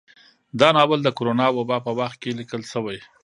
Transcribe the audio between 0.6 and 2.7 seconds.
ناول د کرونا وبا په وخت کې ليکل